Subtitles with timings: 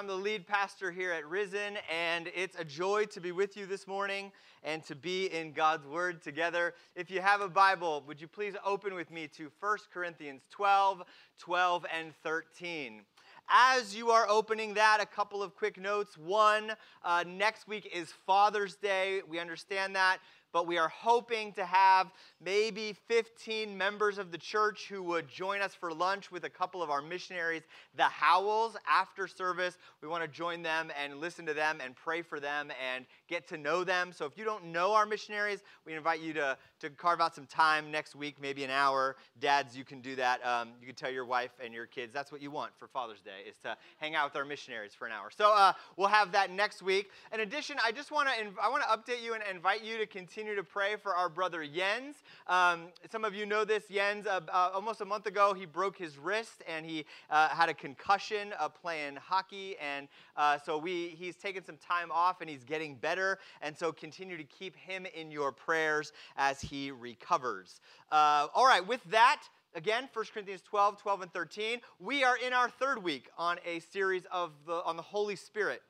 [0.00, 3.66] I'm the lead pastor here at Risen, and it's a joy to be with you
[3.66, 4.32] this morning
[4.64, 6.72] and to be in God's Word together.
[6.96, 11.02] If you have a Bible, would you please open with me to 1 Corinthians 12,
[11.38, 13.02] 12, and 13?
[13.50, 16.16] As you are opening that, a couple of quick notes.
[16.16, 16.72] One,
[17.04, 19.20] uh, next week is Father's Day.
[19.28, 20.20] We understand that
[20.52, 22.10] but we are hoping to have
[22.42, 26.82] maybe 15 members of the church who would join us for lunch with a couple
[26.82, 27.62] of our missionaries,
[27.96, 29.78] the Howells, after service.
[30.02, 33.46] We want to join them and listen to them and pray for them and get
[33.48, 34.12] to know them.
[34.12, 37.46] So if you don't know our missionaries, we invite you to, to carve out some
[37.46, 39.16] time next week, maybe an hour.
[39.38, 40.44] Dads, you can do that.
[40.46, 43.20] Um, you can tell your wife and your kids that's what you want for Father's
[43.20, 45.30] Day is to hang out with our missionaries for an hour.
[45.30, 47.10] So uh, we'll have that next week.
[47.32, 50.06] In addition, I just want to I want to update you and invite you to
[50.06, 52.16] continue to pray for our brother Jens.
[52.46, 53.84] Um, some of you know this.
[53.90, 57.68] Jens, uh, uh, almost a month ago, he broke his wrist and he uh, had
[57.68, 62.64] a concussion playing hockey, and uh, so we he's taken some time off and he's
[62.64, 63.38] getting better.
[63.62, 67.80] And so continue to keep him in your prayers as he recovers.
[68.10, 69.42] Uh, all right, with that,
[69.74, 73.78] again 1 corinthians 12 12 and 13 we are in our third week on a
[73.78, 75.82] series of the on the holy spirit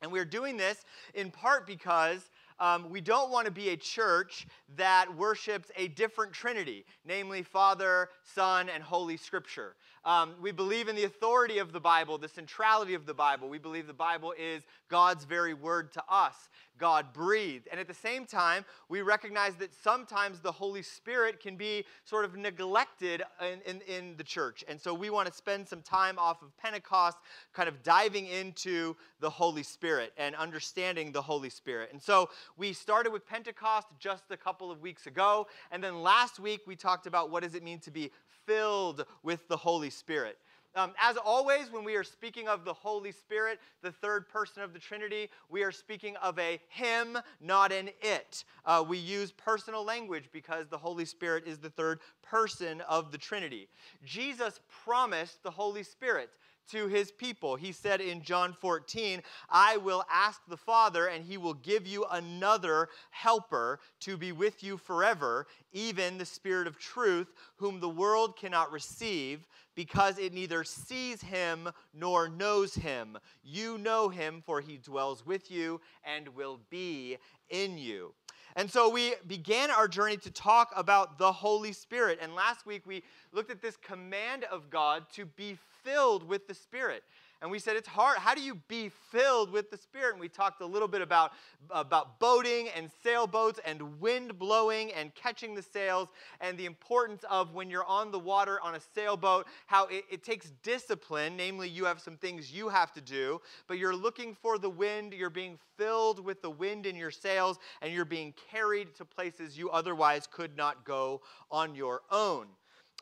[0.00, 4.46] and we're doing this in part because um, we don't want to be a church
[4.76, 9.76] that worships a different Trinity, namely Father, Son, and Holy Scripture.
[10.04, 13.48] Um, we believe in the authority of the Bible, the centrality of the Bible.
[13.48, 16.34] We believe the Bible is God's very word to us.
[16.78, 17.68] God breathed.
[17.70, 22.24] And at the same time, we recognize that sometimes the Holy Spirit can be sort
[22.24, 24.64] of neglected in, in, in, the church.
[24.68, 27.18] And so we want to spend some time off of Pentecost,
[27.52, 31.90] kind of diving into the Holy Spirit and understanding the Holy Spirit.
[31.92, 35.46] And so we started with Pentecost just a couple of weeks ago.
[35.70, 38.10] And then last week, we talked about what does it mean to be
[38.46, 40.38] filled with the Holy Spirit.
[40.76, 44.72] Um, as always, when we are speaking of the Holy Spirit, the third person of
[44.72, 48.44] the Trinity, we are speaking of a him, not an it.
[48.66, 53.18] Uh, we use personal language because the Holy Spirit is the third person of the
[53.18, 53.68] Trinity.
[54.04, 56.30] Jesus promised the Holy Spirit
[56.70, 57.56] to his people.
[57.56, 62.04] He said in John 14, I will ask the Father, and he will give you
[62.10, 68.36] another helper to be with you forever, even the Spirit of truth, whom the world
[68.36, 73.18] cannot receive, because it neither sees him nor knows him.
[73.42, 77.18] You know him, for he dwells with you and will be
[77.50, 78.14] in you.
[78.56, 82.20] And so we began our journey to talk about the Holy Spirit.
[82.22, 86.54] And last week we looked at this command of God to be filled with the
[86.54, 87.04] Spirit.
[87.44, 88.16] And we said it's hard.
[88.16, 90.12] How do you be filled with the Spirit?
[90.12, 91.32] And we talked a little bit about,
[91.68, 96.08] about boating and sailboats and wind blowing and catching the sails
[96.40, 100.24] and the importance of when you're on the water on a sailboat, how it, it
[100.24, 101.36] takes discipline.
[101.36, 105.12] Namely, you have some things you have to do, but you're looking for the wind.
[105.12, 109.58] You're being filled with the wind in your sails, and you're being carried to places
[109.58, 111.20] you otherwise could not go
[111.50, 112.46] on your own.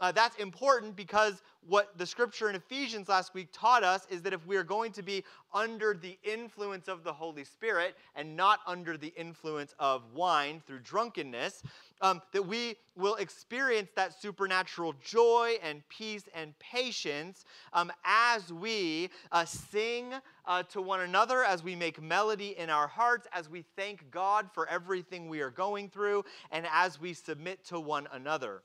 [0.01, 4.33] Uh, that's important because what the scripture in Ephesians last week taught us is that
[4.33, 5.23] if we are going to be
[5.55, 10.81] under the influence of the Holy Spirit and not under the influence of wine through
[10.81, 11.63] drunkenness,
[12.01, 19.09] um, that we will experience that supernatural joy and peace and patience um, as we
[19.31, 20.13] uh, sing
[20.47, 24.51] uh, to one another, as we make melody in our hearts, as we thank God
[24.53, 28.63] for everything we are going through, and as we submit to one another.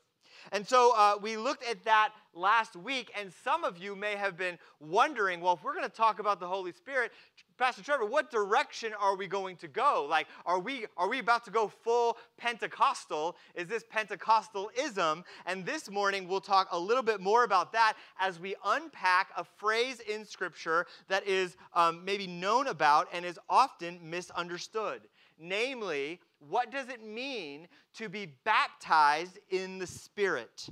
[0.52, 4.36] And so uh, we looked at that last week, and some of you may have
[4.36, 7.12] been wondering well, if we're going to talk about the Holy Spirit,
[7.58, 10.06] Pastor Trevor, what direction are we going to go?
[10.08, 13.36] Like, are we, are we about to go full Pentecostal?
[13.56, 15.24] Is this Pentecostalism?
[15.44, 19.42] And this morning we'll talk a little bit more about that as we unpack a
[19.42, 25.00] phrase in Scripture that is um, maybe known about and is often misunderstood.
[25.38, 30.68] Namely, what does it mean to be baptized in the Spirit?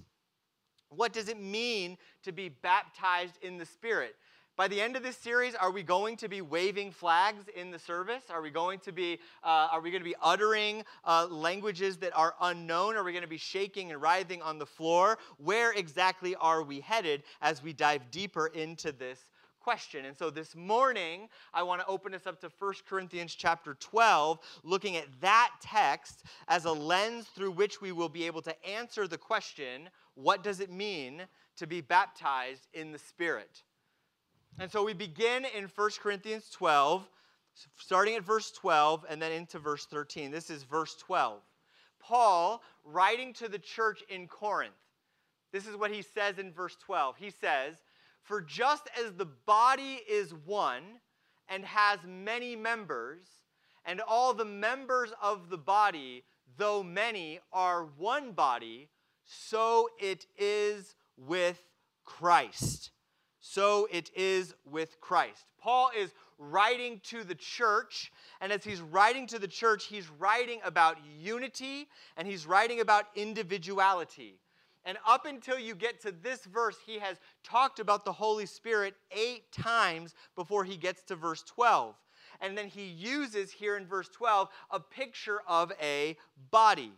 [0.90, 4.16] What does it mean to be baptized in the Spirit?
[4.56, 7.78] By the end of this series, are we going to be waving flags in the
[7.78, 8.22] service?
[8.30, 12.16] Are we going to be, uh, are we going to be uttering uh, languages that
[12.16, 12.96] are unknown?
[12.96, 15.18] Are we going to be shaking and writhing on the floor?
[15.36, 19.26] Where exactly are we headed as we dive deeper into this
[19.66, 20.04] question.
[20.04, 24.38] And so this morning, I want to open us up to 1 Corinthians chapter 12,
[24.62, 29.08] looking at that text as a lens through which we will be able to answer
[29.08, 31.24] the question what does it mean
[31.56, 33.64] to be baptized in the Spirit?
[34.60, 37.04] And so we begin in 1 Corinthians 12,
[37.76, 40.30] starting at verse 12 and then into verse 13.
[40.30, 41.40] This is verse 12.
[41.98, 44.74] Paul, writing to the church in Corinth,
[45.52, 47.16] this is what he says in verse 12.
[47.16, 47.78] He says,
[48.26, 50.82] For just as the body is one
[51.48, 53.20] and has many members,
[53.84, 56.24] and all the members of the body,
[56.56, 58.88] though many, are one body,
[59.24, 61.62] so it is with
[62.04, 62.90] Christ.
[63.38, 65.44] So it is with Christ.
[65.60, 70.58] Paul is writing to the church, and as he's writing to the church, he's writing
[70.64, 71.86] about unity
[72.16, 74.40] and he's writing about individuality.
[74.86, 78.94] And up until you get to this verse, he has talked about the Holy Spirit
[79.10, 81.96] eight times before he gets to verse 12.
[82.40, 86.16] And then he uses here in verse 12 a picture of a
[86.52, 86.92] body.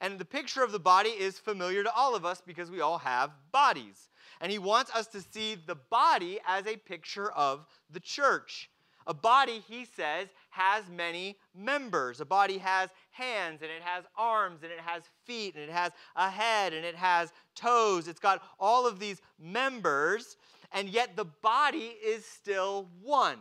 [0.00, 2.98] And the picture of the body is familiar to all of us because we all
[2.98, 4.10] have bodies.
[4.40, 8.70] And he wants us to see the body as a picture of the church.
[9.08, 12.20] A body, he says, has many members.
[12.20, 15.92] A body has hands and it has arms and it has feet and it has
[16.14, 18.06] a head and it has toes.
[18.06, 20.36] It's got all of these members,
[20.72, 23.38] and yet the body is still one.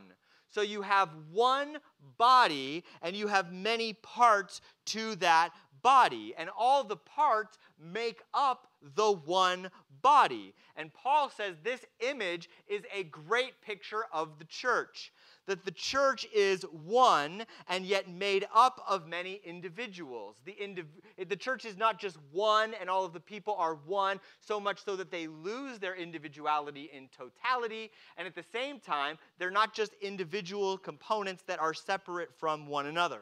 [0.50, 1.80] So you have one
[2.18, 5.50] body and you have many parts to that
[5.82, 9.70] body, and all the parts make up the one
[10.02, 10.54] body.
[10.76, 15.12] And Paul says this image is a great picture of the church
[15.48, 20.36] that the church is one and yet made up of many individuals.
[20.46, 24.20] The, indiv- the church is not just one and all of the people are one,
[24.40, 27.92] so much so that they lose their individuality in totality.
[28.18, 32.86] And at the same time, they're not just individual components that are separate from one
[32.86, 33.22] another.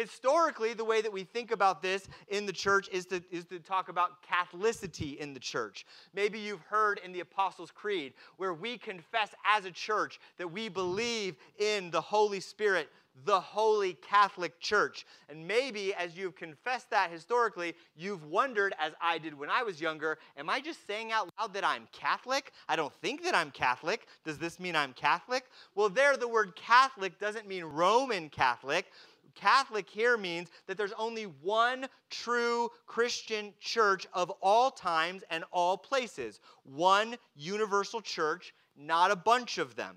[0.00, 3.58] Historically, the way that we think about this in the church is to, is to
[3.58, 5.84] talk about Catholicity in the church.
[6.14, 10.70] Maybe you've heard in the Apostles' Creed where we confess as a church that we
[10.70, 12.88] believe in the Holy Spirit,
[13.26, 15.04] the Holy Catholic Church.
[15.28, 19.80] And maybe as you've confessed that historically, you've wondered, as I did when I was
[19.80, 22.52] younger, am I just saying out loud that I'm Catholic?
[22.68, 24.06] I don't think that I'm Catholic.
[24.24, 25.44] Does this mean I'm Catholic?
[25.74, 28.86] Well, there, the word Catholic doesn't mean Roman Catholic.
[29.34, 35.76] Catholic here means that there's only one true Christian church of all times and all
[35.76, 36.40] places.
[36.64, 39.96] One universal church, not a bunch of them.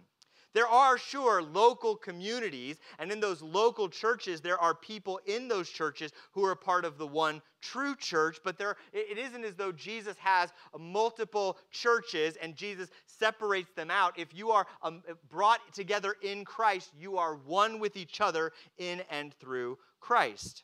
[0.54, 5.70] There are, sure, local communities, and in those local churches, there are people in those
[5.70, 9.72] churches who are part of the one true church, but there, it isn't as though
[9.72, 14.20] Jesus has multiple churches and Jesus separates them out.
[14.20, 19.02] If you are um, brought together in Christ, you are one with each other in
[19.10, 20.64] and through Christ.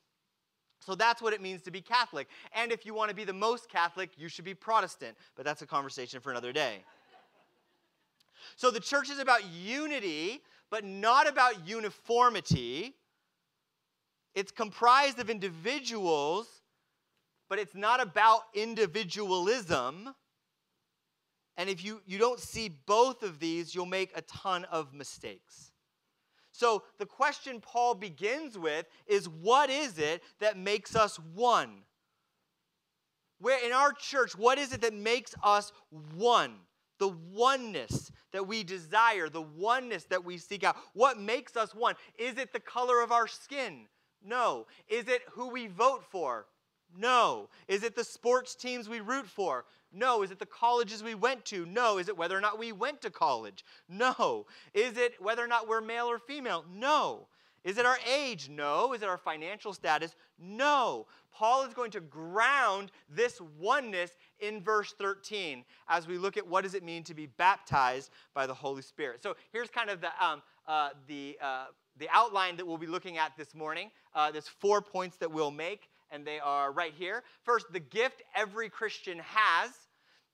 [0.86, 2.27] So that's what it means to be Catholic.
[2.53, 5.15] And if you want to be the most Catholic, you should be Protestant.
[5.36, 6.83] But that's a conversation for another day.
[8.56, 12.95] So the church is about unity, but not about uniformity.
[14.36, 16.47] It's comprised of individuals,
[17.50, 20.13] but it's not about individualism.
[21.57, 25.71] And if you, you don't see both of these, you'll make a ton of mistakes.
[26.51, 31.84] So the question Paul begins with is what is it that makes us one?
[33.39, 35.72] Where in our church, what is it that makes us
[36.15, 36.55] one?
[37.00, 40.77] The oneness that we desire, the oneness that we seek out.
[40.94, 41.96] What makes us one?
[42.18, 43.88] Is it the color of our skin?
[44.24, 44.68] No.
[44.88, 46.46] Is it who we vote for?
[46.98, 47.50] No.
[47.68, 49.65] Is it the sports teams we root for?
[49.94, 50.22] No.
[50.24, 51.65] Is it the colleges we went to?
[51.65, 51.98] No.
[51.98, 53.63] Is it whether or not we went to college?
[53.88, 54.46] No.
[54.74, 56.65] Is it whether or not we're male or female?
[56.72, 57.27] No.
[57.63, 58.50] Is it our age?
[58.50, 58.94] No.
[58.94, 60.15] Is it our financial status?
[60.38, 61.08] No.
[61.32, 66.63] Paul is going to ground this oneness in verse 13 as we look at what
[66.63, 69.22] does it mean to be baptized by the Holy Spirit.
[69.24, 71.65] So here's kind of the, um, uh, the, uh,
[71.98, 73.91] the outline that we'll be looking at this morning.
[74.13, 77.24] Uh, there's four points that we'll make, and they are right here.
[77.43, 79.72] First, the gift every Christian has.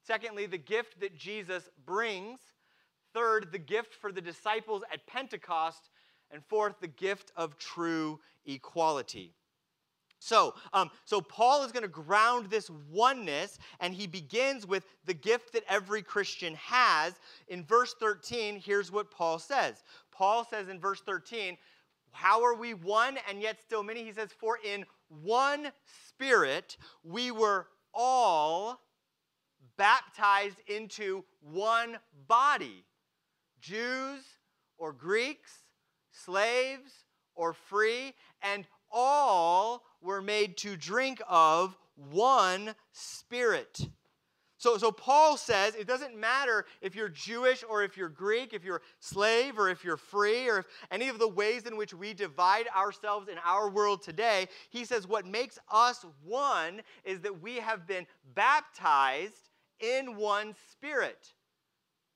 [0.05, 2.39] Secondly, the gift that Jesus brings.
[3.13, 5.89] Third, the gift for the disciples at Pentecost.
[6.31, 9.33] And fourth, the gift of true equality.
[10.25, 15.13] So, um, so Paul is going to ground this oneness, and he begins with the
[15.13, 17.13] gift that every Christian has.
[17.47, 19.83] In verse 13, here's what Paul says.
[20.11, 21.59] Paul says in verse 13,
[22.11, 24.03] How are we one and yet still many?
[24.03, 25.71] He says, For in one
[26.07, 28.81] spirit we were all
[29.77, 32.83] baptized into one body
[33.61, 34.23] Jews
[34.79, 35.51] or Greeks,
[36.09, 37.05] slaves
[37.35, 43.87] or free, and all were made to drink of one spirit.
[44.57, 48.63] So, so Paul says it doesn't matter if you're Jewish or if you're Greek, if
[48.63, 52.13] you're slave or if you're free, or if any of the ways in which we
[52.13, 54.47] divide ourselves in our world today.
[54.69, 59.49] He says what makes us one is that we have been baptized
[59.79, 61.33] in one spirit.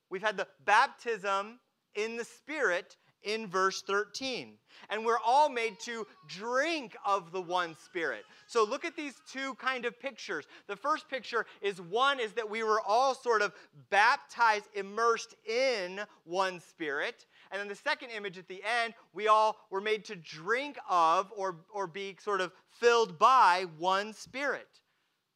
[0.08, 1.60] we've had the baptism
[1.94, 4.54] in the Spirit in verse 13.
[4.88, 8.24] And we're all made to drink of the one Spirit.
[8.46, 10.46] So look at these two kind of pictures.
[10.66, 13.52] The first picture is one is that we were all sort of
[13.90, 17.26] baptized, immersed in one Spirit.
[17.50, 21.32] And then the second image at the end, we all were made to drink of
[21.36, 24.68] or, or be sort of filled by one Spirit.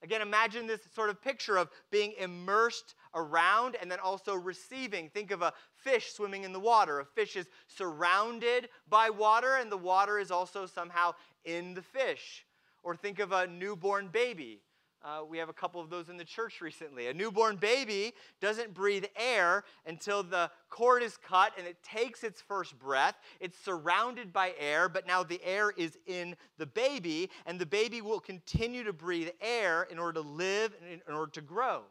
[0.05, 5.09] Again, imagine this sort of picture of being immersed around and then also receiving.
[5.09, 7.01] Think of a fish swimming in the water.
[7.01, 11.15] A fish is surrounded by water, and the water is also somehow
[11.47, 12.45] in the fish.
[12.83, 14.61] Or think of a newborn baby.
[15.05, 17.09] Uh, we have a couple of those in the church recently.
[17.09, 22.41] A newborn baby doesn't breathe air until the cord is cut and it takes its
[22.41, 23.17] first breath.
[23.39, 28.01] It's surrounded by air, but now the air is in the baby, and the baby
[28.01, 31.83] will continue to breathe air in order to live and in order to grow.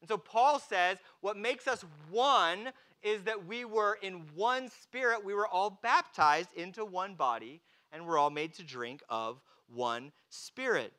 [0.00, 2.70] And so Paul says what makes us one
[3.04, 7.60] is that we were in one spirit, we were all baptized into one body,
[7.92, 10.92] and we're all made to drink of one spirit.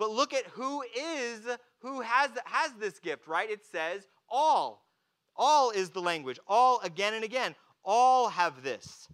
[0.00, 1.40] But look at who is,
[1.80, 3.50] who has, has this gift, right?
[3.50, 4.86] It says all.
[5.36, 6.38] All is the language.
[6.48, 7.54] All again and again.
[7.84, 9.08] All have this.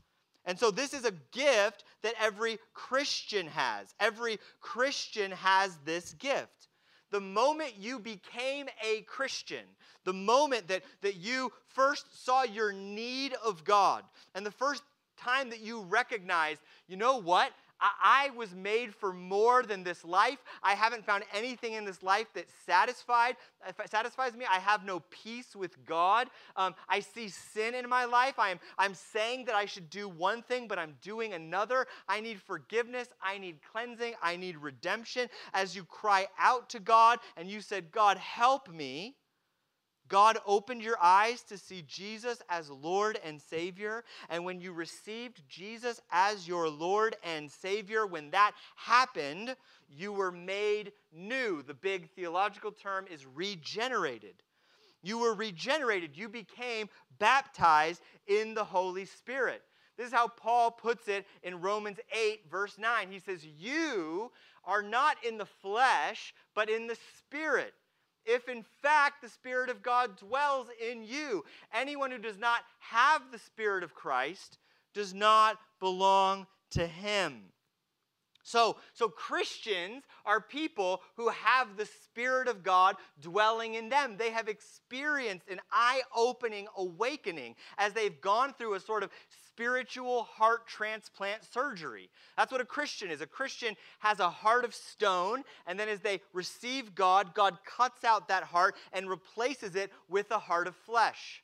[0.44, 3.96] And so this is a gift that every Christian has.
[3.98, 6.68] Every Christian has this gift.
[7.10, 9.64] The moment you became a Christian,
[10.04, 14.04] the moment that, that you first saw your need of God,
[14.36, 14.84] and the first
[15.16, 17.50] time that you recognized, you know what?
[17.80, 20.38] I, was made for more than this life.
[20.62, 23.36] I haven't found anything in this life that satisfied
[23.86, 24.44] satisfies me.
[24.48, 26.28] I have no peace with God.
[26.56, 28.34] Um, I see sin in my life.
[28.38, 31.86] I'm, I'm saying that I should do one thing, but I'm doing another.
[32.08, 33.08] I need forgiveness.
[33.22, 34.14] I need cleansing.
[34.22, 35.28] I need redemption.
[35.52, 39.16] As you cry out to God and you said, God, help me
[40.08, 44.04] God opened your eyes to see Jesus as Lord and Savior.
[44.28, 49.56] And when you received Jesus as your Lord and Savior, when that happened,
[49.88, 51.62] you were made new.
[51.62, 54.42] The big theological term is regenerated.
[55.02, 56.16] You were regenerated.
[56.16, 59.62] You became baptized in the Holy Spirit.
[59.96, 63.10] This is how Paul puts it in Romans 8, verse 9.
[63.10, 64.30] He says, You
[64.64, 67.72] are not in the flesh, but in the Spirit
[68.26, 71.44] if in fact the Spirit of God dwells in you.
[71.72, 74.58] Anyone who does not have the Spirit of Christ
[74.94, 77.42] does not belong to him.
[78.46, 84.16] So, so Christians are people who have the Spirit of God dwelling in them.
[84.16, 89.10] They have experienced an eye opening awakening as they've gone through a sort of
[89.56, 92.10] spiritual heart transplant surgery.
[92.36, 93.22] That's what a Christian is.
[93.22, 98.04] A Christian has a heart of stone, and then as they receive God, God cuts
[98.04, 101.42] out that heart and replaces it with a heart of flesh.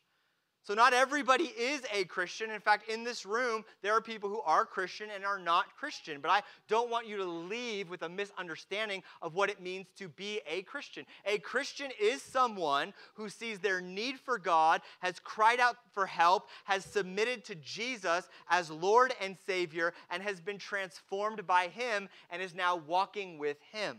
[0.64, 2.50] So, not everybody is a Christian.
[2.50, 6.21] In fact, in this room, there are people who are Christian and are not Christian.
[6.21, 10.09] But I don't want you to leave with a misunderstanding of what it means to
[10.09, 11.04] be a Christian.
[11.26, 16.49] A Christian is someone who sees their need for God, has cried out for help,
[16.64, 22.40] has submitted to Jesus as Lord and Savior, and has been transformed by Him and
[22.40, 23.99] is now walking with Him.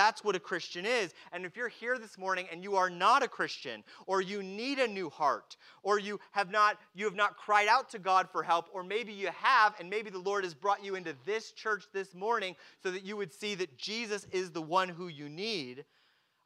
[0.00, 1.12] That's what a Christian is.
[1.30, 4.78] And if you're here this morning and you are not a Christian, or you need
[4.78, 8.42] a new heart, or you have not you have not cried out to God for
[8.42, 11.84] help, or maybe you have, and maybe the Lord has brought you into this church
[11.92, 15.84] this morning so that you would see that Jesus is the one who you need,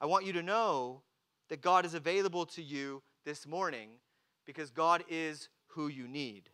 [0.01, 1.03] I want you to know
[1.49, 3.91] that God is available to you this morning
[4.47, 6.51] because God is who you need.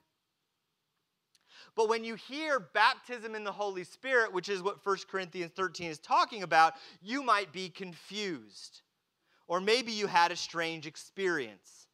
[1.81, 5.91] But when you hear baptism in the Holy Spirit, which is what 1 Corinthians 13
[5.91, 8.83] is talking about, you might be confused.
[9.49, 11.87] Or maybe you had a strange experience.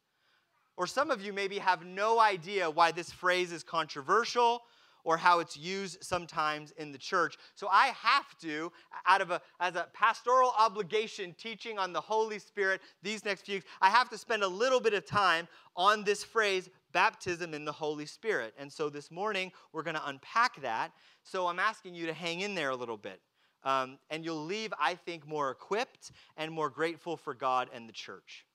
[0.75, 4.63] Or some of you maybe have no idea why this phrase is controversial
[5.05, 7.37] or how it's used sometimes in the church.
[7.55, 8.73] So I have to,
[9.05, 13.55] out of a as a pastoral obligation, teaching on the Holy Spirit these next few
[13.55, 17.63] weeks, I have to spend a little bit of time on this phrase, baptism in
[17.63, 18.55] the Holy Spirit.
[18.57, 20.91] And so this morning we're going to unpack that.
[21.21, 23.21] So I'm asking you to hang in there a little bit.
[23.63, 27.93] Um, and you'll leave, I think, more equipped and more grateful for God and the
[27.93, 28.47] church.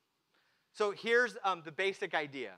[0.73, 2.55] So here's um, the basic idea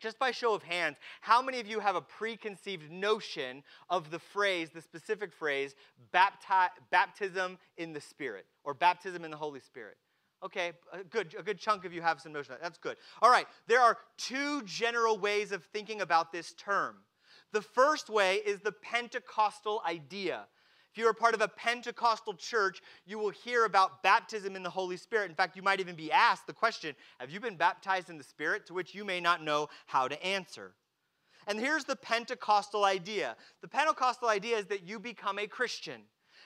[0.00, 4.18] just by show of hands, how many of you have a preconceived notion of the
[4.20, 5.74] phrase, the specific phrase,
[6.14, 9.96] bapti- baptism in the Spirit or baptism in the Holy Spirit?
[10.42, 12.62] Okay, a good, a good chunk of you have some notion that.
[12.62, 12.96] That's good.
[13.20, 16.96] All right, there are two general ways of thinking about this term.
[17.52, 20.46] The first way is the Pentecostal idea.
[20.90, 24.62] If If you're a part of a Pentecostal church, you will hear about baptism in
[24.62, 25.30] the Holy Spirit.
[25.30, 28.24] In fact, you might even be asked the question Have you been baptized in the
[28.24, 28.66] Spirit?
[28.66, 30.74] to which you may not know how to answer.
[31.46, 36.02] And here's the Pentecostal idea the Pentecostal idea is that you become a Christian.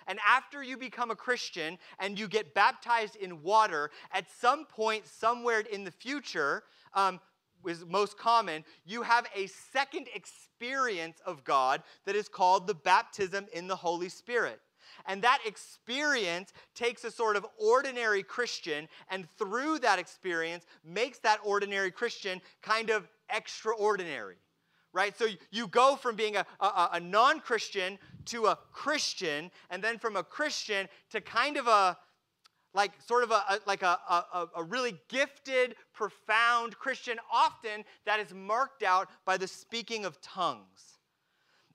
[0.07, 5.07] And after you become a Christian and you get baptized in water, at some point,
[5.07, 7.21] somewhere in the future, um,
[7.67, 13.47] is most common, you have a second experience of God that is called the baptism
[13.53, 14.61] in the Holy Spirit.
[15.07, 21.41] And that experience takes a sort of ordinary Christian and through that experience makes that
[21.45, 24.37] ordinary Christian kind of extraordinary
[24.93, 25.17] right?
[25.17, 29.99] So you go from being a, a, a non Christian to a Christian, and then
[29.99, 31.97] from a Christian to kind of a,
[32.75, 38.21] like sort of a, a like a, a, a, really gifted, profound Christian, often that
[38.21, 40.99] is marked out by the speaking of tongues.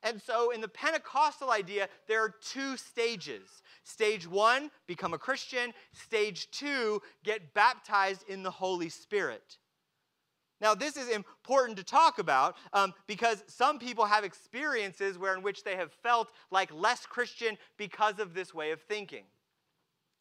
[0.03, 3.61] And so in the Pentecostal idea, there are two stages.
[3.83, 5.73] Stage one, become a Christian.
[5.91, 9.57] Stage two, get baptized in the Holy Spirit.
[10.59, 15.43] Now, this is important to talk about um, because some people have experiences where in
[15.43, 19.25] which they have felt like less Christian because of this way of thinking.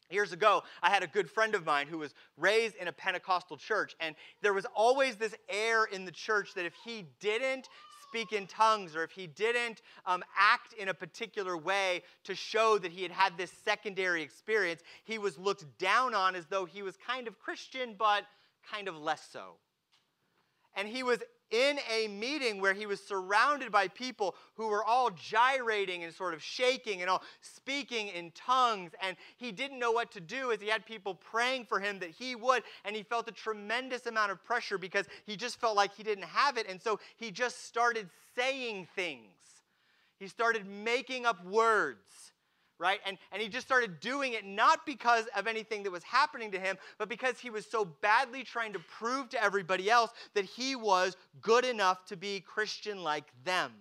[0.09, 3.57] Years ago, I had a good friend of mine who was raised in a Pentecostal
[3.57, 7.67] church, and there was always this air in the church that if he didn't
[8.03, 12.77] speak in tongues or if he didn't um, act in a particular way to show
[12.77, 16.83] that he had had this secondary experience, he was looked down on as though he
[16.83, 18.23] was kind of Christian, but
[18.71, 19.55] kind of less so
[20.77, 21.19] and he was
[21.49, 26.33] in a meeting where he was surrounded by people who were all gyrating and sort
[26.33, 28.91] of shaking and all speaking in tongues.
[29.01, 32.09] And he didn't know what to do as he had people praying for him that
[32.09, 32.63] he would.
[32.83, 36.25] And he felt a tremendous amount of pressure because he just felt like he didn't
[36.25, 36.67] have it.
[36.69, 39.23] And so he just started saying things.
[40.19, 42.33] He started making up words
[42.79, 42.99] right?
[43.05, 46.59] And, and he just started doing it not because of anything that was happening to
[46.59, 50.75] him, but because he was so badly trying to prove to everybody else that he
[50.75, 53.71] was good enough to be Christian like them.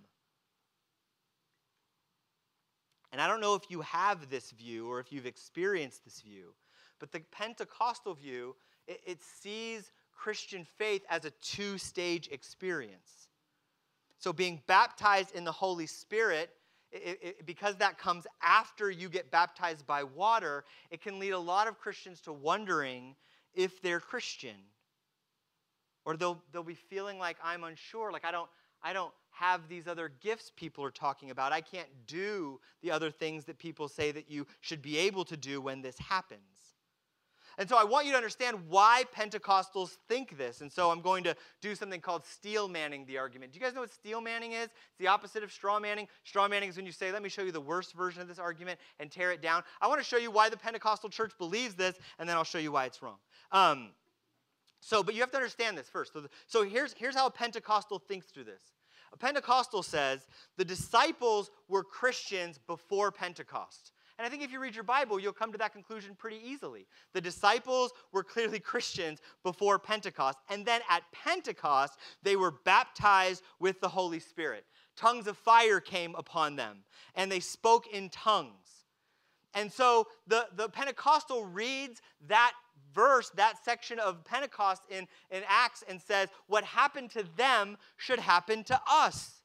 [3.13, 6.55] And I don't know if you have this view or if you've experienced this view,
[6.99, 8.57] but the Pentecostal view,
[8.87, 13.29] it, it sees Christian faith as a two stage experience.
[14.19, 16.51] So being baptized in the Holy Spirit
[16.92, 21.38] it, it, because that comes after you get baptized by water, it can lead a
[21.38, 23.14] lot of Christians to wondering
[23.55, 24.57] if they're Christian.
[26.05, 28.49] Or they'll, they'll be feeling like I'm unsure, like I don't,
[28.83, 31.53] I don't have these other gifts people are talking about.
[31.53, 35.37] I can't do the other things that people say that you should be able to
[35.37, 36.76] do when this happens.
[37.59, 40.61] And so I want you to understand why Pentecostals think this.
[40.61, 43.53] And so I'm going to do something called steel manning the argument.
[43.53, 44.66] Do you guys know what steel manning is?
[44.66, 46.07] It's the opposite of straw manning.
[46.25, 48.38] Straw manning is when you say, let me show you the worst version of this
[48.38, 49.62] argument and tear it down.
[49.81, 52.59] I want to show you why the Pentecostal church believes this, and then I'll show
[52.59, 53.16] you why it's wrong.
[53.53, 53.90] Um,
[54.81, 56.12] so, but you have to understand this first.
[56.12, 58.62] So, so here's, here's how a Pentecostal thinks through this.
[59.12, 63.92] A Pentecostal says the disciples were Christians before Pentecost.
[64.19, 66.87] And I think if you read your Bible, you'll come to that conclusion pretty easily.
[67.13, 70.39] The disciples were clearly Christians before Pentecost.
[70.49, 74.65] And then at Pentecost, they were baptized with the Holy Spirit.
[74.97, 76.79] Tongues of fire came upon them,
[77.15, 78.85] and they spoke in tongues.
[79.53, 82.53] And so the, the Pentecostal reads that
[82.95, 88.19] verse, that section of Pentecost in, in Acts, and says, What happened to them should
[88.19, 89.43] happen to us.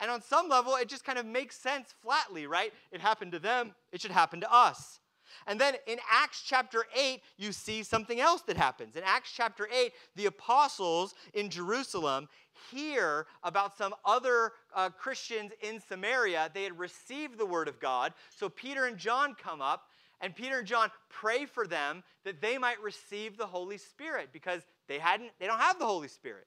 [0.00, 2.72] And on some level, it just kind of makes sense flatly, right?
[2.92, 5.00] It happened to them, it should happen to us.
[5.46, 8.96] And then in Acts chapter 8, you see something else that happens.
[8.96, 12.28] In Acts chapter 8, the apostles in Jerusalem
[12.70, 16.50] hear about some other uh, Christians in Samaria.
[16.52, 18.12] They had received the word of God.
[18.30, 22.56] So Peter and John come up, and Peter and John pray for them that they
[22.58, 26.46] might receive the Holy Spirit because they hadn't they don't have the Holy Spirit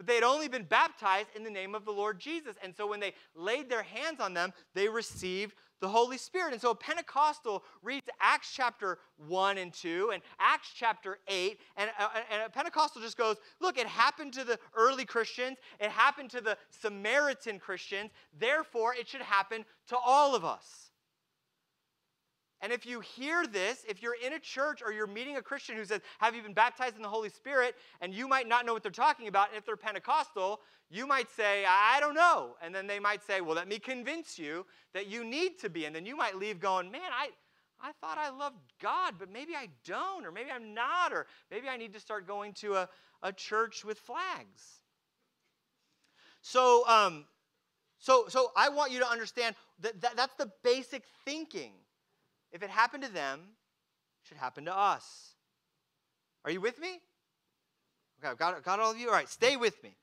[0.00, 2.56] but they had only been baptized in the name of the Lord Jesus.
[2.64, 6.54] And so when they laid their hands on them, they received the Holy Spirit.
[6.54, 8.96] And so a Pentecostal reads Acts chapter
[9.28, 13.76] 1 and 2 and Acts chapter 8, and, uh, and a Pentecostal just goes, Look,
[13.76, 19.20] it happened to the early Christians, it happened to the Samaritan Christians, therefore it should
[19.20, 20.89] happen to all of us.
[22.62, 25.76] And if you hear this, if you're in a church or you're meeting a Christian
[25.76, 27.74] who says, Have you been baptized in the Holy Spirit?
[28.00, 31.30] and you might not know what they're talking about, and if they're Pentecostal, you might
[31.30, 32.56] say, I don't know.
[32.62, 35.84] And then they might say, Well, let me convince you that you need to be.
[35.86, 37.30] And then you might leave going, Man, I,
[37.80, 41.68] I thought I loved God, but maybe I don't, or maybe I'm not, or maybe
[41.68, 42.88] I need to start going to a,
[43.22, 44.80] a church with flags.
[46.42, 47.24] So, um,
[47.98, 51.72] So, so I want you to understand that, that that's the basic thinking.
[52.52, 55.34] If it happened to them, it should happen to us.
[56.44, 57.00] Are you with me?
[58.18, 59.08] Okay, I've got, got all of you?
[59.08, 59.96] All right, stay with me.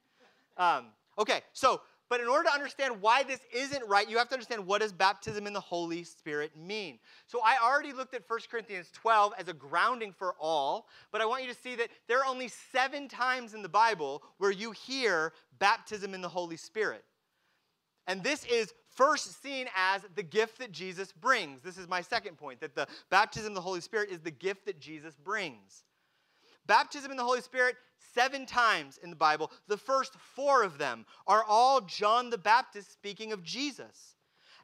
[0.57, 0.87] Um,
[1.19, 4.65] okay, so, but in order to understand why this isn't right, you have to understand
[4.65, 6.99] what does baptism in the Holy Spirit mean.
[7.27, 11.25] So I already looked at 1 Corinthians 12 as a grounding for all, but I
[11.25, 14.71] want you to see that there are only seven times in the Bible where you
[14.71, 17.03] hear baptism in the Holy Spirit.
[18.07, 21.61] And this is first seen as the gift that Jesus brings.
[21.61, 24.65] This is my second point that the baptism of the Holy Spirit is the gift
[24.65, 25.83] that Jesus brings.
[26.65, 27.75] Baptism in the Holy Spirit,
[28.13, 29.51] seven times in the Bible.
[29.67, 34.15] The first four of them are all John the Baptist speaking of Jesus.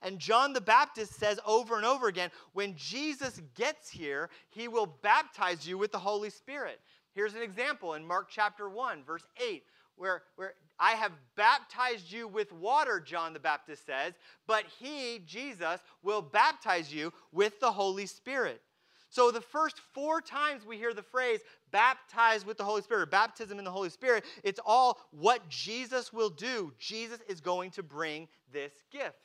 [0.01, 4.97] And John the Baptist says over and over again when Jesus gets here, he will
[5.01, 6.81] baptize you with the Holy Spirit.
[7.13, 9.63] Here's an example in Mark chapter 1, verse 8,
[9.95, 14.13] where, where I have baptized you with water, John the Baptist says,
[14.47, 18.61] but he, Jesus, will baptize you with the Holy Spirit.
[19.09, 23.59] So the first four times we hear the phrase baptized with the Holy Spirit, baptism
[23.59, 26.73] in the Holy Spirit, it's all what Jesus will do.
[26.79, 29.17] Jesus is going to bring this gift.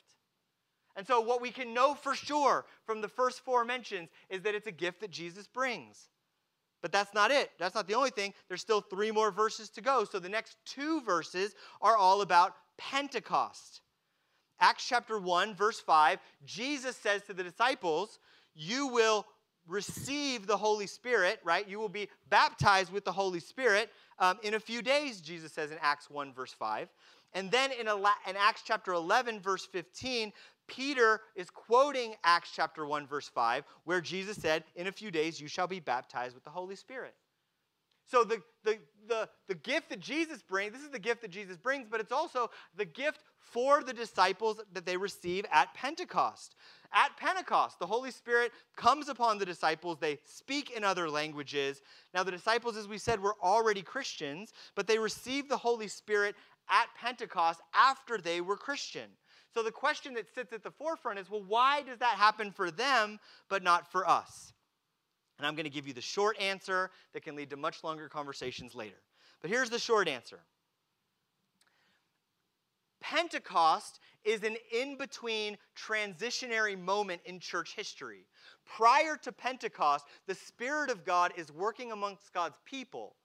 [0.95, 4.53] And so, what we can know for sure from the first four mentions is that
[4.53, 6.09] it's a gift that Jesus brings.
[6.81, 7.51] But that's not it.
[7.59, 8.33] That's not the only thing.
[8.47, 10.05] There's still three more verses to go.
[10.05, 13.81] So, the next two verses are all about Pentecost.
[14.61, 18.19] Acts chapter 1, verse 5, Jesus says to the disciples,
[18.53, 19.25] You will
[19.67, 21.67] receive the Holy Spirit, right?
[21.67, 25.71] You will be baptized with the Holy Spirit um, in a few days, Jesus says
[25.71, 26.89] in Acts 1, verse 5.
[27.33, 30.33] And then in, in Acts chapter 11, verse 15,
[30.69, 35.41] Peter is quoting Acts chapter 1, verse 5, where Jesus said, In a few days
[35.41, 37.15] you shall be baptized with the Holy Spirit.
[38.09, 41.57] So the, the, the, the gift that Jesus brings, this is the gift that Jesus
[41.57, 46.55] brings, but it's also the gift for the disciples that they receive at Pentecost.
[46.91, 49.97] At Pentecost, the Holy Spirit comes upon the disciples.
[49.99, 51.81] They speak in other languages.
[52.13, 56.35] Now, the disciples, as we said, were already Christians, but they received the Holy Spirit
[56.67, 59.09] at Pentecost after they were Christian.
[59.59, 62.71] So the question that sits at the forefront is well, why does that happen for
[62.71, 63.19] them
[63.49, 64.53] but not for us?
[65.37, 68.07] And I'm going to give you the short answer that can lead to much longer
[68.07, 68.95] conversations later.
[69.41, 70.39] But here's the short answer
[73.01, 78.27] Pentecost is an in between transitionary moment in church history.
[78.65, 83.17] Prior to Pentecost, the Spirit of God is working amongst God's people.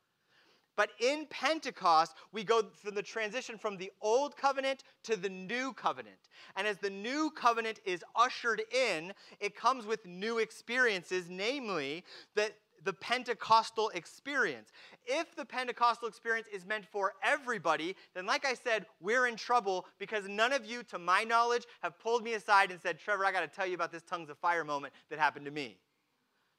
[0.76, 5.72] But in Pentecost, we go through the transition from the old covenant to the new
[5.72, 6.16] covenant.
[6.56, 12.56] And as the new covenant is ushered in, it comes with new experiences, namely that
[12.84, 14.70] the Pentecostal experience.
[15.06, 19.86] If the Pentecostal experience is meant for everybody, then, like I said, we're in trouble
[19.98, 23.32] because none of you, to my knowledge, have pulled me aside and said, Trevor, I
[23.32, 25.78] got to tell you about this tongues of fire moment that happened to me.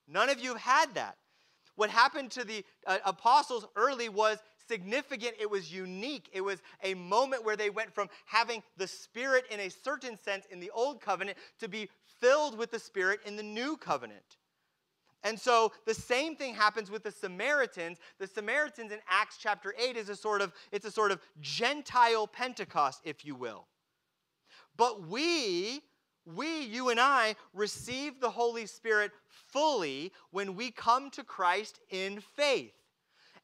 [0.08, 1.18] None of you have had that.
[1.76, 6.30] What happened to the uh, apostles early was significant, it was unique.
[6.34, 10.46] It was a moment where they went from having the Spirit in a certain sense
[10.50, 14.38] in the old covenant to be filled with the Spirit in the new covenant.
[15.24, 17.98] And so the same thing happens with the Samaritans.
[18.20, 22.28] The Samaritans in Acts chapter 8 is a sort of it's a sort of Gentile
[22.28, 23.66] Pentecost, if you will.
[24.78, 25.82] But we
[26.26, 29.12] we, you and I, receive the Holy Spirit
[29.56, 32.74] fully when we come to Christ in faith.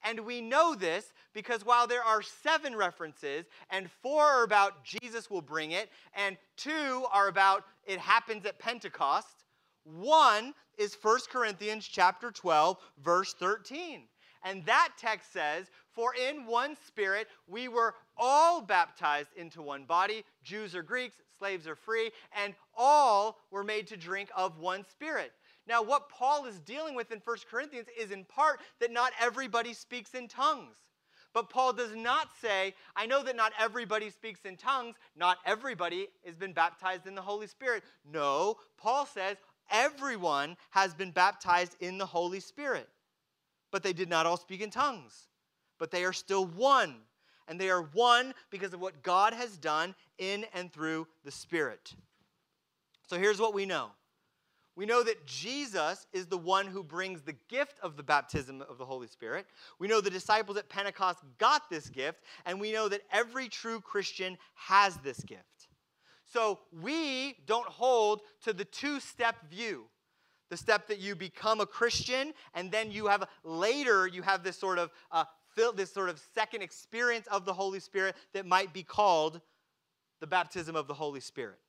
[0.04, 5.32] And we know this because while there are seven references, and four are about Jesus
[5.32, 9.46] will bring it, and two are about it happens at Pentecost,
[9.86, 14.02] one is 1 Corinthians chapter 12, verse 13.
[14.44, 20.26] And that text says, For in one spirit we were all baptized into one body,
[20.44, 22.12] Jews or Greeks, slaves or free,
[22.44, 25.32] and all were made to drink of one spirit.
[25.72, 29.74] Now, what Paul is dealing with in 1 Corinthians is in part that not everybody
[29.74, 30.76] speaks in tongues.
[31.34, 36.10] But Paul does not say, I know that not everybody speaks in tongues, not everybody
[36.26, 37.84] has been baptized in the Holy Spirit.
[38.04, 39.38] No, Paul says
[39.72, 42.90] everyone has been baptized in the Holy Spirit.
[43.72, 45.30] But they did not all speak in tongues.
[45.80, 46.96] But they are still one
[47.48, 51.96] and they are one because of what God has done in and through the Spirit.
[53.08, 53.92] So here's what we know
[54.76, 58.78] we know that Jesus is the one who brings the gift of the baptism of
[58.78, 59.46] the Holy Spirit.
[59.80, 63.82] We know the disciples at Pentecost got this gift, and we know that every true
[63.82, 65.68] Christian has this gift.
[66.24, 69.86] So we don't hold to the two step view
[70.52, 74.58] the step that you become a Christian, and then you have later you have this
[74.58, 75.24] sort of uh,
[75.76, 79.42] this sort of second experience of the Holy Spirit that might be called
[80.20, 81.60] the baptism of the Holy Spirit.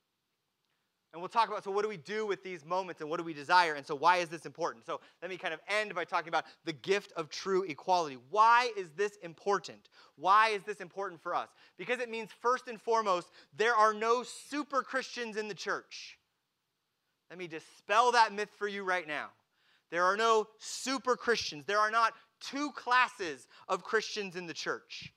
[1.12, 3.24] And we'll talk about so what do we do with these moments and what do
[3.24, 3.74] we desire?
[3.74, 4.86] And so why is this important?
[4.86, 8.16] So let me kind of end by talking about the gift of true equality.
[8.30, 9.90] Why is this important?
[10.16, 11.48] Why is this important for us?
[11.76, 16.18] Because it means first and foremost, there are no super Christians in the church.
[17.28, 19.28] Let me dispel that myth for you right now.
[19.90, 21.64] There are no super Christians.
[21.66, 25.12] There are not two classes of Christians in the church.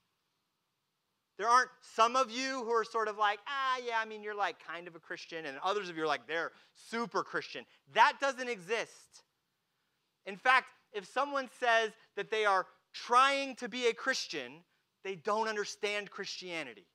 [1.37, 4.35] There aren't some of you who are sort of like, ah, yeah, I mean, you're
[4.35, 7.65] like kind of a Christian, and others of you are like, they're super Christian.
[7.93, 9.23] That doesn't exist.
[10.25, 14.63] In fact, if someone says that they are trying to be a Christian,
[15.03, 16.87] they don't understand Christianity.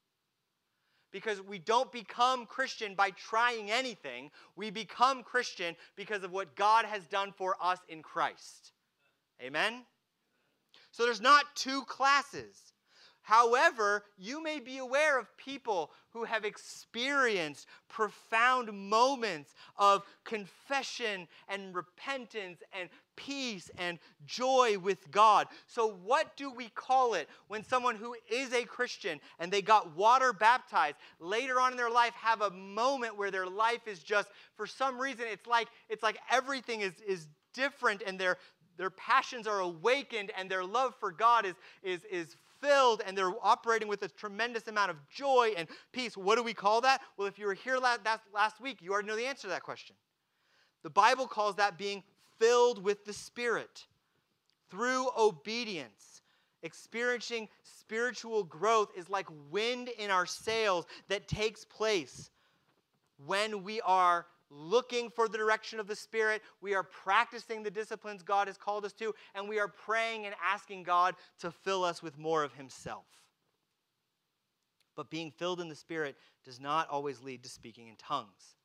[1.13, 4.31] Because we don't become Christian by trying anything.
[4.57, 8.73] We become Christian because of what God has done for us in Christ.
[9.43, 9.85] Amen?
[10.93, 12.57] So there's not two classes.
[13.23, 21.75] However, you may be aware of people who have experienced profound moments of confession and
[21.75, 25.47] repentance and peace and joy with God.
[25.67, 29.95] So, what do we call it when someone who is a Christian and they got
[29.95, 34.29] water baptized later on in their life have a moment where their life is just,
[34.57, 38.39] for some reason, it's like it's like everything is is different and their
[38.79, 43.33] their passions are awakened and their love for God is is is filled and they're
[43.43, 46.17] operating with a tremendous amount of joy and peace.
[46.17, 47.01] What do we call that?
[47.17, 48.01] Well, if you were here last,
[48.33, 49.97] last week, you already know the answer to that question.
[50.83, 52.03] The Bible calls that being
[52.39, 53.87] filled with the Spirit
[54.71, 56.23] through obedience.
[56.63, 62.31] Experiencing spiritual growth is like wind in our sails that takes place
[63.27, 66.43] when we are looking for the direction of the Spirit.
[66.61, 70.35] We are practicing the disciplines God has called us to, and we are praying and
[70.45, 73.07] asking God to fill us with more of Himself.
[74.97, 78.57] But being filled in the Spirit does not always lead to speaking in tongues.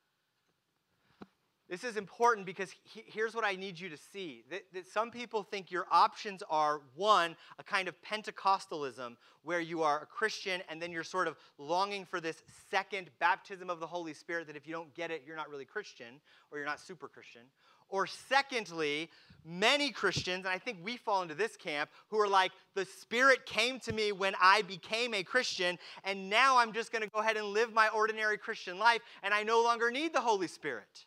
[1.68, 5.10] This is important because he, here's what I need you to see that, that some
[5.10, 10.62] people think your options are one, a kind of Pentecostalism where you are a Christian
[10.70, 14.56] and then you're sort of longing for this second baptism of the Holy Spirit that
[14.56, 17.42] if you don't get it, you're not really Christian or you're not super Christian.
[17.90, 19.10] Or secondly,
[19.44, 23.46] many Christians, and I think we fall into this camp, who are like, the Spirit
[23.46, 27.20] came to me when I became a Christian, and now I'm just going to go
[27.20, 31.06] ahead and live my ordinary Christian life, and I no longer need the Holy Spirit.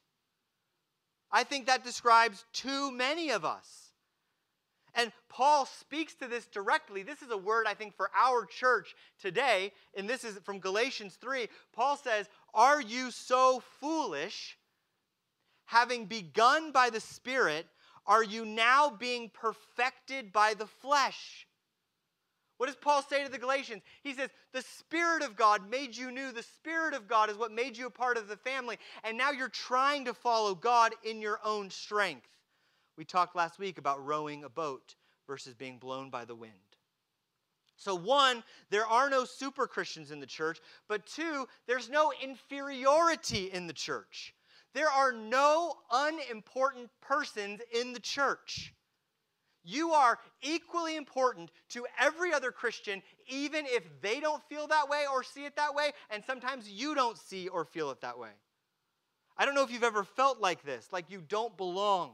[1.31, 3.88] I think that describes too many of us.
[4.95, 7.03] And Paul speaks to this directly.
[7.03, 9.73] This is a word, I think, for our church today.
[9.97, 11.49] And this is from Galatians 3.
[11.73, 14.59] Paul says, Are you so foolish?
[15.67, 17.67] Having begun by the Spirit,
[18.07, 21.47] are you now being perfected by the flesh?
[22.59, 23.83] What does Paul say to the Galatians?
[24.03, 26.33] He says, The Spirit of God made you new.
[26.33, 28.79] The Spirit of God is what made you a part of the family.
[29.05, 32.29] And now you're trying to follow God in your own strength.
[32.97, 34.97] We talked last week about rowing a boat
[35.29, 36.53] versus being blown by the wind.
[37.77, 43.53] So, one, there are no super Christians in the church, but two, there's no inferiority
[43.53, 44.35] in the church.
[44.75, 48.75] There are no unimportant persons in the church.
[49.69, 55.05] You are equally important to every other Christian, even if they don't feel that way
[55.13, 58.31] or see it that way, and sometimes you don't see or feel it that way.
[59.37, 62.13] I don't know if you've ever felt like this, like you don't belong.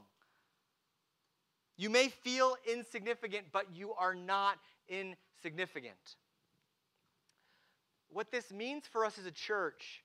[1.77, 6.17] You may feel insignificant, but you are not insignificant.
[8.09, 10.03] What this means for us as a church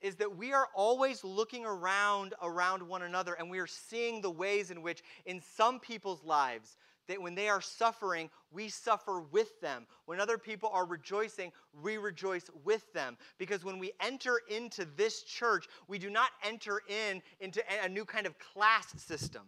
[0.00, 4.30] is that we are always looking around around one another and we are seeing the
[4.30, 6.76] ways in which in some people's lives
[7.08, 9.86] that when they are suffering we suffer with them.
[10.06, 13.16] When other people are rejoicing we rejoice with them.
[13.38, 18.04] Because when we enter into this church we do not enter in into a new
[18.04, 19.42] kind of class system.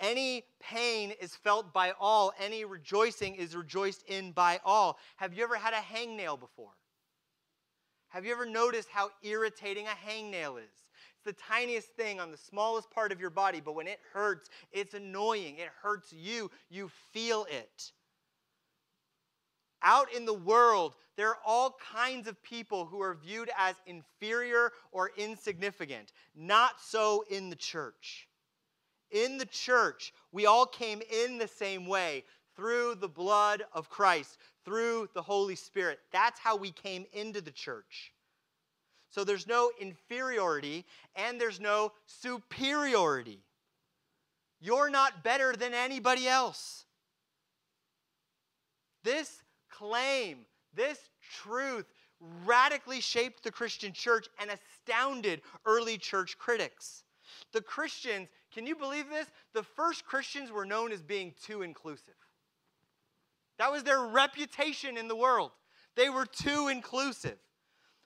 [0.00, 2.32] Any pain is felt by all.
[2.40, 4.98] Any rejoicing is rejoiced in by all.
[5.16, 6.70] Have you ever had a hangnail before
[8.08, 10.70] have you ever noticed how irritating a hangnail is?
[11.16, 14.48] It's the tiniest thing on the smallest part of your body, but when it hurts,
[14.72, 15.58] it's annoying.
[15.58, 16.50] It hurts you.
[16.70, 17.92] You feel it.
[19.82, 24.72] Out in the world, there are all kinds of people who are viewed as inferior
[24.90, 26.12] or insignificant.
[26.34, 28.28] Not so in the church.
[29.10, 32.24] In the church, we all came in the same way
[32.56, 35.98] through the blood of Christ, through the Holy Spirit.
[36.12, 38.12] That's how we came into the church.
[39.08, 40.84] So there's no inferiority
[41.16, 43.40] and there's no superiority.
[44.60, 46.84] You're not better than anybody else.
[49.04, 50.40] This claim,
[50.74, 50.98] this
[51.40, 51.86] truth
[52.44, 57.04] radically shaped the Christian church and astounded early church critics.
[57.54, 59.28] The Christians, can you believe this?
[59.54, 62.16] The first Christians were known as being too inclusive.
[63.58, 65.50] That was their reputation in the world.
[65.96, 67.38] They were too inclusive.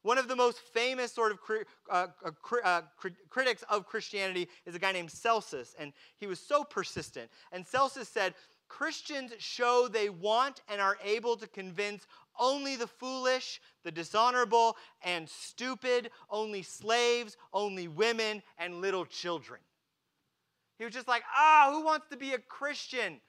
[0.02, 2.30] One of the most famous sort of cri- uh, uh,
[2.64, 7.30] uh, cri- critics of Christianity is a guy named Celsus, and he was so persistent.
[7.52, 8.34] And Celsus said,
[8.68, 12.06] Christians show they want and are able to convince
[12.40, 19.60] only the foolish, the dishonorable, and stupid, only slaves, only women, and little children.
[20.78, 23.20] He was just like, ah, who wants to be a Christian?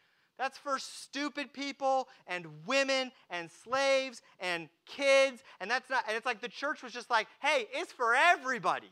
[0.43, 5.41] That's for stupid people and women and slaves and kids.
[5.61, 8.91] And that's not, and it's like the church was just like, hey, it's for everybody.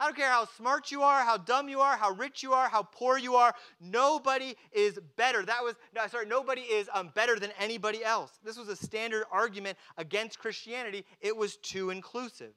[0.00, 2.66] I don't care how smart you are, how dumb you are, how rich you are,
[2.66, 3.54] how poor you are.
[3.78, 5.44] Nobody is better.
[5.44, 8.30] That was, no, sorry, nobody is um, better than anybody else.
[8.42, 11.04] This was a standard argument against Christianity.
[11.20, 12.54] It was too inclusive.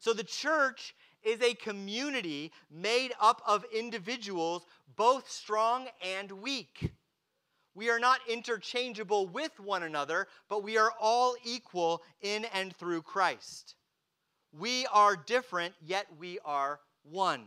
[0.00, 4.64] So the church is a community made up of individuals,
[4.96, 6.92] both strong and weak.
[7.74, 13.02] We are not interchangeable with one another, but we are all equal in and through
[13.02, 13.76] Christ.
[14.52, 17.44] We are different, yet we are one.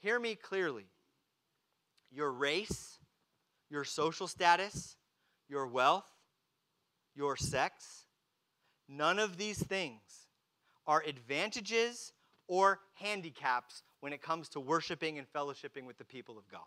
[0.00, 0.86] Hear me clearly.
[2.12, 2.98] Your race,
[3.70, 4.96] your social status,
[5.48, 6.04] your wealth,
[7.14, 8.04] your sex,
[8.88, 10.19] none of these things
[10.86, 12.12] are advantages
[12.48, 16.60] or handicaps when it comes to worshiping and fellowshipping with the people of God.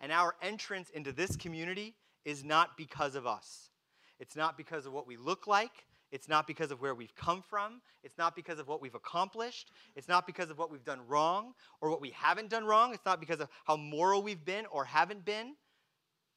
[0.00, 3.70] And our entrance into this community is not because of us.
[4.18, 5.86] It's not because of what we look like.
[6.12, 7.80] It's not because of where we've come from.
[8.02, 9.70] It's not because of what we've accomplished.
[9.94, 12.92] It's not because of what we've done wrong or what we haven't done wrong.
[12.92, 15.54] It's not because of how moral we've been or haven't been.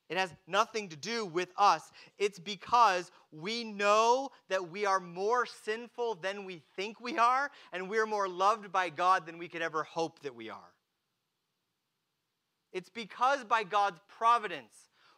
[0.10, 1.92] It has nothing to do with us.
[2.18, 7.90] It's because we know that we are more sinful than we think we are, and
[7.90, 10.74] we're more loved by God than we could ever hope that we are.
[12.72, 14.74] It's because by God's providence,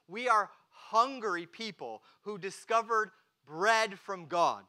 [0.08, 3.12] we are hungry people who discovered
[3.46, 4.64] bread from God.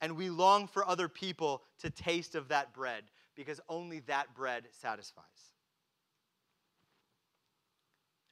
[0.00, 4.64] And we long for other people to taste of that bread because only that bread
[4.70, 5.24] satisfies.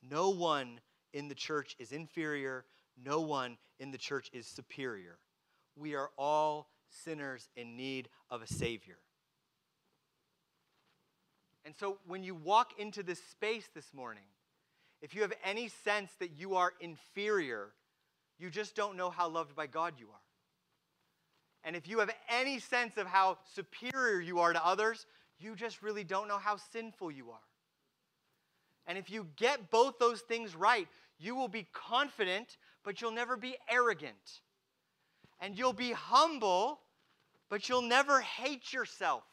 [0.08, 0.80] No one
[1.12, 2.64] in the church is inferior,
[3.02, 5.18] no one in the church is superior.
[5.76, 8.98] We are all sinners in need of a Savior.
[11.64, 14.22] And so when you walk into this space this morning,
[15.02, 17.72] if you have any sense that you are inferior,
[18.38, 20.20] you just don't know how loved by God you are.
[21.64, 25.06] And if you have any sense of how superior you are to others,
[25.38, 27.40] you just really don't know how sinful you are.
[28.86, 33.36] And if you get both those things right, you will be confident, but you'll never
[33.36, 34.40] be arrogant.
[35.40, 36.80] And you'll be humble,
[37.48, 39.24] but you'll never hate yourself.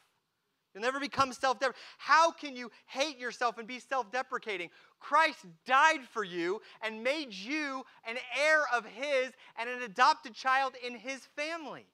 [0.74, 1.82] You'll never become self deprecating.
[1.98, 4.70] How can you hate yourself and be self deprecating?
[4.98, 10.74] Christ died for you and made you an heir of His and an adopted child
[10.84, 11.86] in His family.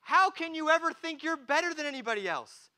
[0.00, 2.71] How can you ever think you're better than anybody else?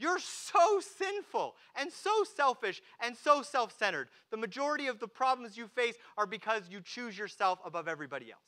[0.00, 4.08] You're so sinful and so selfish and so self centered.
[4.30, 8.40] The majority of the problems you face are because you choose yourself above everybody else.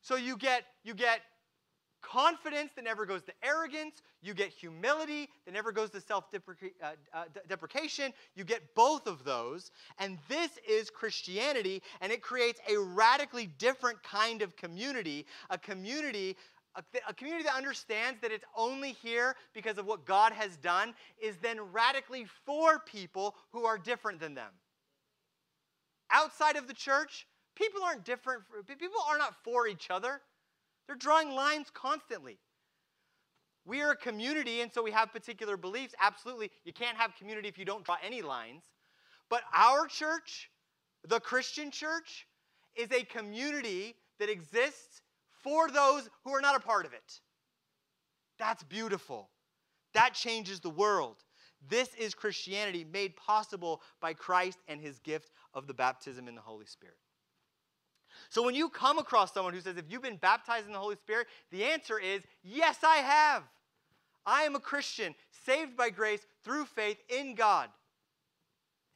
[0.00, 1.22] So you get, you get
[2.04, 4.02] confidence that never goes to arrogance.
[4.22, 8.12] You get humility that never goes to self uh, uh, deprecation.
[8.36, 9.70] You get both of those.
[9.98, 16.36] And this is Christianity, and it creates a radically different kind of community a community.
[16.76, 20.94] A, a community that understands that it's only here because of what God has done
[21.20, 24.50] is then radically for people who are different than them.
[26.10, 28.42] Outside of the church, people aren't different.
[28.66, 30.20] People are not for each other.
[30.86, 32.38] They're drawing lines constantly.
[33.64, 35.94] We are a community, and so we have particular beliefs.
[36.00, 36.50] Absolutely.
[36.64, 38.64] You can't have community if you don't draw any lines.
[39.30, 40.50] But our church,
[41.08, 42.26] the Christian church,
[42.76, 45.00] is a community that exists
[45.44, 47.20] for those who are not a part of it.
[48.38, 49.28] That's beautiful.
[49.92, 51.16] That changes the world.
[51.68, 56.40] This is Christianity made possible by Christ and his gift of the baptism in the
[56.40, 56.96] Holy Spirit.
[58.28, 60.96] So when you come across someone who says, If you've been baptized in the Holy
[60.96, 63.44] Spirit, the answer is, Yes, I have.
[64.26, 65.14] I am a Christian,
[65.44, 67.68] saved by grace through faith in God.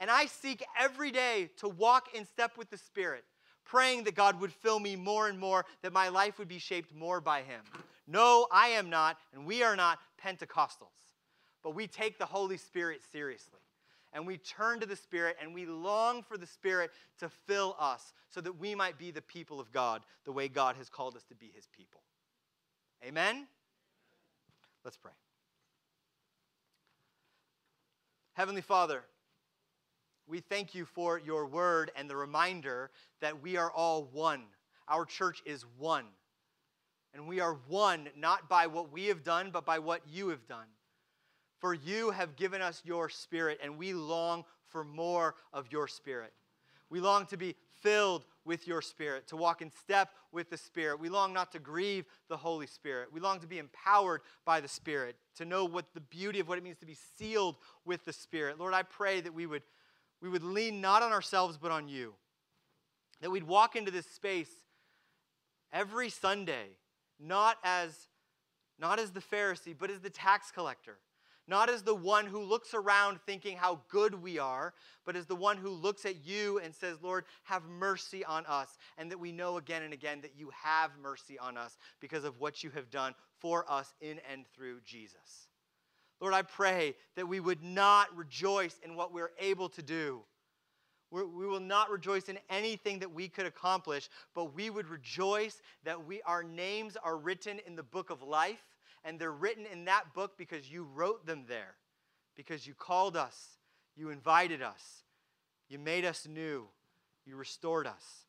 [0.01, 3.25] And I seek every day to walk in step with the Spirit,
[3.69, 6.93] praying that God would fill me more and more, that my life would be shaped
[6.93, 7.61] more by Him.
[8.09, 11.15] No, I am not, and we are not Pentecostals,
[11.63, 13.61] but we take the Holy Spirit seriously.
[14.13, 18.13] and we turn to the Spirit and we long for the Spirit to fill us
[18.31, 21.25] so that we might be the people of God the way God has called us
[21.25, 22.01] to be His people.
[23.05, 23.47] Amen?
[24.85, 25.13] Let's pray.
[28.33, 29.03] Heavenly Father,
[30.29, 34.45] we thank you for your word and the reminder that we are all one.
[34.87, 36.05] Our church is one.
[37.15, 40.47] And we are one not by what we have done, but by what you have
[40.47, 40.67] done.
[41.59, 46.33] For you have given us your spirit, and we long for more of your spirit.
[46.91, 51.01] We long to be filled with your spirit, to walk in step with the spirit.
[51.01, 53.13] We long not to grieve the Holy Spirit.
[53.13, 56.59] We long to be empowered by the spirit, to know what the beauty of what
[56.59, 58.59] it means to be sealed with the spirit.
[58.59, 59.63] Lord, I pray that we would,
[60.21, 62.15] we would lean not on ourselves, but on you.
[63.21, 64.51] That we'd walk into this space
[65.73, 66.77] every Sunday,
[67.19, 68.09] not as,
[68.79, 70.99] not as the Pharisee, but as the tax collector
[71.49, 74.75] not as the one who looks around thinking how good we are,
[75.07, 78.77] but as the one who looks at you and says, Lord, have mercy on us.
[78.99, 82.39] And that we know again and again that you have mercy on us because of
[82.39, 85.48] what you have done for us in and through Jesus.
[86.21, 90.23] Lord, I pray that we would not rejoice in what we're able to do.
[91.11, 96.07] We will not rejoice in anything that we could accomplish, but we would rejoice that
[96.07, 98.63] we, our names are written in the book of life
[99.05, 101.77] and they're written in that book because you wrote them there,
[102.37, 103.57] because you called us,
[103.97, 105.03] you invited us,
[105.69, 106.67] you made us new,
[107.25, 108.27] you restored us.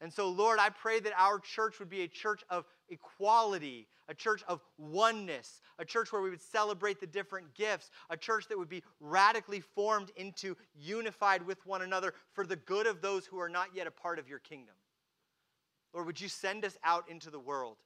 [0.00, 4.14] And so, Lord, I pray that our church would be a church of equality, a
[4.14, 8.58] church of oneness, a church where we would celebrate the different gifts, a church that
[8.58, 13.38] would be radically formed into unified with one another for the good of those who
[13.38, 14.74] are not yet a part of your kingdom.
[15.92, 17.76] Lord, would you send us out into the world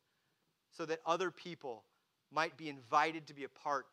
[0.70, 1.84] so that other people
[2.32, 3.86] might be invited to be a part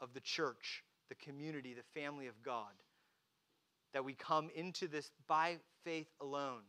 [0.00, 2.72] of the church, the community, the family of God.
[3.92, 6.62] That we come into this by faith alone.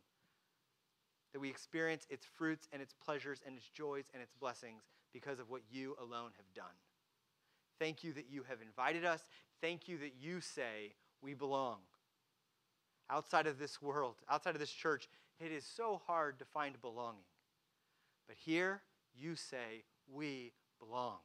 [1.33, 5.39] That we experience its fruits and its pleasures and its joys and its blessings because
[5.39, 6.75] of what you alone have done.
[7.79, 9.21] Thank you that you have invited us.
[9.61, 11.77] Thank you that you say we belong.
[13.09, 15.07] Outside of this world, outside of this church,
[15.39, 17.23] it is so hard to find belonging.
[18.27, 18.81] But here,
[19.15, 21.17] you say we belong.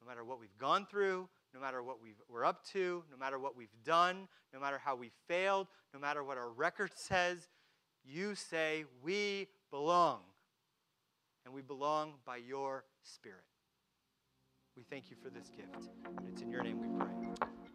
[0.00, 3.38] No matter what we've gone through, no matter what we are up to, no matter
[3.38, 7.48] what we've done, no matter how we failed, no matter what our record says,
[8.06, 10.20] you say we belong.
[11.44, 13.44] And we belong by your Spirit.
[14.76, 15.90] We thank you for this gift.
[16.04, 17.65] And it's in your name we pray.